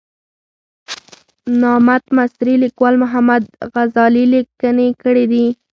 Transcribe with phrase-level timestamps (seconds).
[1.61, 5.45] نامت مصري لیکوال محمد غزالي لیکنې کړې دي.